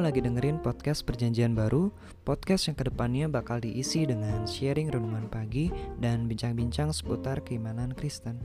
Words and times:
lagi 0.00 0.24
dengerin 0.24 0.62
podcast 0.62 1.04
Perjanjian 1.04 1.52
Baru, 1.52 1.92
podcast 2.24 2.70
yang 2.70 2.78
ke 2.80 2.88
depannya 2.88 3.28
bakal 3.28 3.60
diisi 3.60 4.08
dengan 4.08 4.48
sharing 4.48 4.88
renungan 4.88 5.28
pagi 5.28 5.68
dan 6.00 6.30
bincang-bincang 6.30 6.94
seputar 6.94 7.44
keimanan 7.44 7.92
Kristen. 7.92 8.40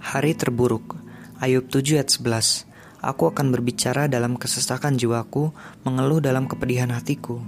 Hari 0.00 0.32
terburuk, 0.38 0.96
Ayub 1.42 1.68
7 1.68 2.00
ayat 2.00 2.08
11. 2.08 2.64
Aku 3.02 3.26
akan 3.28 3.50
berbicara 3.50 4.06
dalam 4.06 4.38
kesesakan 4.38 4.96
jiwaku, 4.96 5.50
mengeluh 5.82 6.22
dalam 6.22 6.48
kepedihan 6.48 6.94
hatiku. 6.94 7.42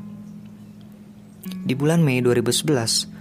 Di 1.45 1.72
bulan 1.72 2.03
Mei 2.03 2.18
2011, 2.18 3.14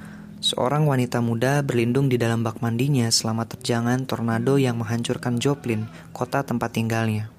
seorang 0.43 0.83
wanita 0.83 1.23
muda 1.23 1.63
berlindung 1.63 2.11
di 2.11 2.19
dalam 2.19 2.43
bak 2.43 2.59
mandinya 2.59 3.07
selama 3.07 3.47
terjangan 3.47 4.03
tornado 4.03 4.59
yang 4.59 4.75
menghancurkan 4.75 5.39
Joplin, 5.39 5.87
kota 6.11 6.43
tempat 6.43 6.75
tinggalnya. 6.75 7.31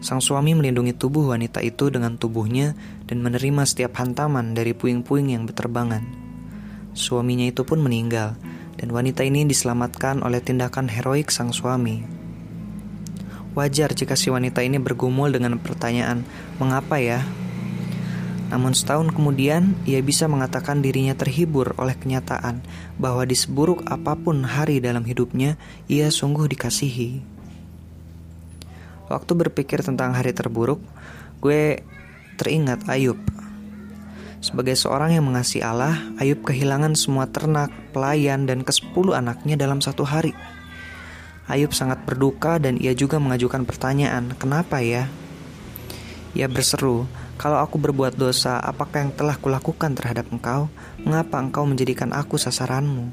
Sang 0.00 0.24
suami 0.24 0.56
melindungi 0.56 0.96
tubuh 0.96 1.36
wanita 1.36 1.60
itu 1.60 1.92
dengan 1.92 2.16
tubuhnya 2.16 2.72
dan 3.04 3.20
menerima 3.20 3.68
setiap 3.68 4.00
hantaman 4.00 4.56
dari 4.56 4.72
puing-puing 4.72 5.36
yang 5.36 5.44
berterbangan. 5.44 6.00
Suaminya 6.96 7.44
itu 7.44 7.68
pun 7.68 7.84
meninggal, 7.84 8.32
dan 8.80 8.88
wanita 8.96 9.20
ini 9.20 9.44
diselamatkan 9.44 10.24
oleh 10.24 10.40
tindakan 10.40 10.88
heroik 10.88 11.28
sang 11.28 11.52
suami. 11.52 12.00
Wajar 13.52 13.92
jika 13.92 14.16
si 14.16 14.32
wanita 14.32 14.64
ini 14.64 14.80
bergumul 14.80 15.36
dengan 15.36 15.60
pertanyaan, 15.60 16.24
"Mengapa 16.56 16.96
ya?" 16.96 17.20
Namun 18.50 18.74
setahun 18.74 19.14
kemudian, 19.14 19.78
ia 19.86 20.02
bisa 20.02 20.26
mengatakan 20.26 20.82
dirinya 20.82 21.14
terhibur 21.14 21.70
oleh 21.78 21.94
kenyataan 21.94 22.58
bahwa 22.98 23.22
di 23.22 23.38
seburuk 23.38 23.86
apa 23.86 24.18
pun 24.18 24.42
hari 24.42 24.82
dalam 24.82 25.06
hidupnya, 25.06 25.54
ia 25.86 26.10
sungguh 26.10 26.50
dikasihi. 26.50 27.22
Waktu 29.06 29.32
berpikir 29.38 29.86
tentang 29.86 30.18
hari 30.18 30.34
terburuk, 30.34 30.82
gue 31.38 31.86
teringat 32.42 32.90
Ayub. 32.90 33.18
Sebagai 34.42 34.74
seorang 34.74 35.14
yang 35.14 35.30
mengasihi 35.30 35.62
Allah, 35.62 35.94
Ayub 36.18 36.42
kehilangan 36.42 36.98
semua 36.98 37.30
ternak, 37.30 37.70
pelayan, 37.94 38.50
dan 38.50 38.66
kesepuluh 38.66 39.14
anaknya 39.14 39.54
dalam 39.54 39.78
satu 39.78 40.02
hari. 40.02 40.34
Ayub 41.46 41.70
sangat 41.70 42.02
berduka 42.02 42.58
dan 42.58 42.78
ia 42.78 42.94
juga 42.98 43.18
mengajukan 43.18 43.62
pertanyaan, 43.66 44.34
"Kenapa 44.38 44.82
ya?" 44.82 45.10
Ia 46.36 46.46
berseru, 46.46 47.10
"Kalau 47.36 47.58
aku 47.58 47.80
berbuat 47.80 48.14
dosa, 48.14 48.60
apakah 48.62 49.06
yang 49.06 49.12
telah 49.14 49.34
kulakukan 49.34 49.94
terhadap 49.98 50.30
engkau? 50.30 50.70
Mengapa 51.02 51.42
engkau 51.42 51.66
menjadikan 51.66 52.14
aku 52.14 52.38
sasaranmu?" 52.38 53.10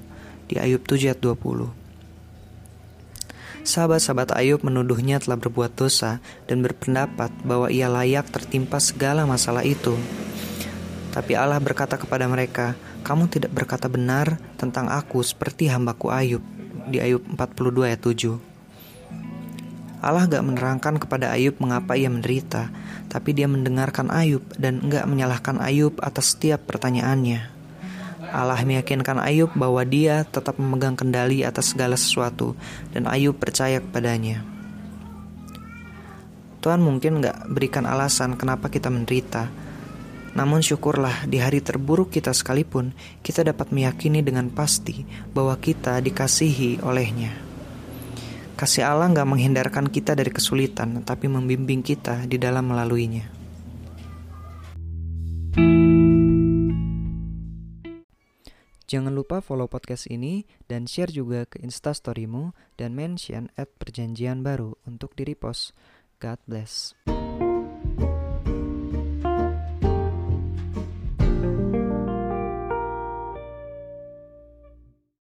Di 0.48 0.62
Ayub 0.62 0.86
7 0.86 1.12
ayat 1.12 1.20
20. 1.20 1.74
Sahabat-sahabat 3.68 4.32
Ayub 4.38 4.64
menuduhnya 4.64 5.20
telah 5.20 5.36
berbuat 5.36 5.76
dosa 5.76 6.24
dan 6.48 6.64
berpendapat 6.64 7.34
bahwa 7.44 7.68
ia 7.68 7.92
layak 7.92 8.32
tertimpa 8.32 8.80
segala 8.80 9.28
masalah 9.28 9.68
itu. 9.68 10.00
Tapi 11.12 11.36
Allah 11.36 11.60
berkata 11.60 12.00
kepada 12.00 12.30
mereka, 12.32 12.80
"Kamu 13.04 13.28
tidak 13.28 13.52
berkata 13.52 13.92
benar 13.92 14.40
tentang 14.56 14.88
aku 14.88 15.20
seperti 15.20 15.68
hambaku 15.68 16.08
Ayub." 16.14 16.58
di 16.88 17.04
Ayub 17.04 17.22
42 17.36 17.84
ayat 17.84 18.00
7. 18.00 18.47
Allah 20.08 20.24
gak 20.24 20.40
menerangkan 20.40 20.96
kepada 21.04 21.36
Ayub 21.36 21.60
mengapa 21.60 22.00
ia 22.00 22.08
menderita, 22.08 22.72
tapi 23.12 23.36
dia 23.36 23.44
mendengarkan 23.52 24.08
Ayub 24.08 24.40
dan 24.56 24.80
gak 24.88 25.04
menyalahkan 25.04 25.60
Ayub 25.60 26.00
atas 26.00 26.32
setiap 26.32 26.64
pertanyaannya. 26.64 27.52
Allah 28.32 28.64
meyakinkan 28.64 29.20
Ayub 29.20 29.52
bahwa 29.52 29.84
dia 29.84 30.24
tetap 30.24 30.56
memegang 30.64 30.96
kendali 30.96 31.44
atas 31.44 31.76
segala 31.76 32.00
sesuatu 32.00 32.56
dan 32.96 33.04
Ayub 33.04 33.36
percaya 33.36 33.84
kepadanya. 33.84 34.48
Tuhan 36.64 36.80
mungkin 36.80 37.20
gak 37.20 37.52
berikan 37.52 37.84
alasan 37.84 38.40
kenapa 38.40 38.72
kita 38.72 38.88
menderita, 38.88 39.52
namun 40.40 40.64
syukurlah 40.64 41.28
di 41.28 41.44
hari 41.44 41.60
terburuk 41.60 42.16
kita 42.16 42.32
sekalipun, 42.32 42.96
kita 43.28 43.44
dapat 43.44 43.76
meyakini 43.76 44.24
dengan 44.24 44.48
pasti 44.56 45.04
bahwa 45.36 45.60
kita 45.60 46.00
dikasihi 46.00 46.80
olehnya. 46.80 47.47
Kasih 48.58 48.90
Allah 48.90 49.14
nggak 49.14 49.30
menghindarkan 49.30 49.86
kita 49.86 50.18
dari 50.18 50.34
kesulitan, 50.34 51.06
tapi 51.06 51.30
membimbing 51.30 51.86
kita 51.86 52.26
di 52.26 52.42
dalam 52.42 52.74
melaluinya. 52.74 53.30
Jangan 58.90 59.14
lupa 59.14 59.46
follow 59.46 59.70
podcast 59.70 60.10
ini 60.10 60.50
dan 60.66 60.90
share 60.90 61.14
juga 61.14 61.46
ke 61.46 61.62
instastorymu 61.62 62.58
dan 62.82 62.98
mention 62.98 63.54
at 63.54 63.70
perjanjian 63.78 64.42
baru 64.42 64.74
untuk 64.90 65.14
di 65.14 65.30
repost. 65.30 65.78
God 66.18 66.42
bless. 66.50 66.98